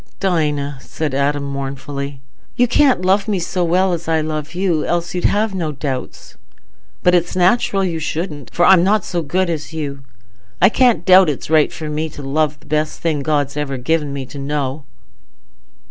"Dinah," 0.19 0.79
said 0.81 1.13
Adam 1.13 1.43
mournfully, 1.43 2.21
"you 2.55 2.67
can't 2.67 3.05
love 3.05 3.27
me 3.27 3.37
so 3.37 3.63
well 3.63 3.93
as 3.93 4.07
I 4.07 4.19
love 4.19 4.55
you, 4.55 4.83
else 4.83 5.13
you'd 5.13 5.25
have 5.25 5.53
no 5.53 5.71
doubts. 5.71 6.37
But 7.03 7.13
it's 7.13 7.35
natural 7.35 7.83
you 7.83 7.99
shouldn't, 7.99 8.49
for 8.51 8.65
I'm 8.65 8.83
not 8.83 9.05
so 9.05 9.21
good 9.21 9.47
as 9.47 9.73
you. 9.73 10.01
I 10.59 10.69
can't 10.69 11.05
doubt 11.05 11.29
it's 11.29 11.51
right 11.51 11.71
for 11.71 11.87
me 11.87 12.09
to 12.09 12.23
love 12.23 12.59
the 12.59 12.65
best 12.65 12.99
thing 12.99 13.21
God's 13.21 13.55
ever 13.55 13.77
given 13.77 14.11
me 14.11 14.25
to 14.25 14.39
know." 14.39 14.85